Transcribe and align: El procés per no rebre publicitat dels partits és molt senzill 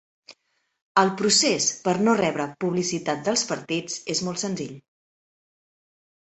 El 1.01 1.11
procés 1.19 1.67
per 1.83 1.95
no 2.07 2.15
rebre 2.23 2.49
publicitat 2.67 3.23
dels 3.29 3.45
partits 3.53 4.01
és 4.17 4.25
molt 4.31 4.45
senzill 4.47 4.77